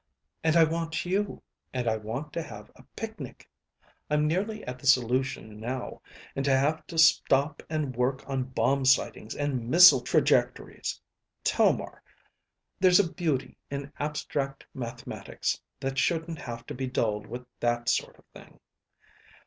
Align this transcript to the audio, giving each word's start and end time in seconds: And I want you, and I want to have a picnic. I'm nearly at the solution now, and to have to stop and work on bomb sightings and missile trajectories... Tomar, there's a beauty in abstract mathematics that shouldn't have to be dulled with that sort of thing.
And 0.43 0.55
I 0.55 0.63
want 0.63 1.05
you, 1.05 1.43
and 1.75 1.87
I 1.87 1.95
want 1.95 2.33
to 2.33 2.41
have 2.41 2.71
a 2.75 2.81
picnic. 2.95 3.47
I'm 4.09 4.25
nearly 4.25 4.65
at 4.65 4.79
the 4.79 4.87
solution 4.87 5.59
now, 5.59 6.01
and 6.35 6.43
to 6.45 6.57
have 6.57 6.87
to 6.87 6.97
stop 6.97 7.61
and 7.69 7.95
work 7.95 8.27
on 8.27 8.45
bomb 8.45 8.83
sightings 8.83 9.35
and 9.35 9.69
missile 9.69 10.01
trajectories... 10.01 10.99
Tomar, 11.43 12.01
there's 12.79 12.99
a 12.99 13.13
beauty 13.13 13.59
in 13.69 13.93
abstract 13.99 14.65
mathematics 14.73 15.61
that 15.79 15.99
shouldn't 15.99 16.39
have 16.39 16.65
to 16.65 16.73
be 16.73 16.87
dulled 16.87 17.27
with 17.27 17.45
that 17.59 17.87
sort 17.87 18.17
of 18.17 18.25
thing. 18.33 18.59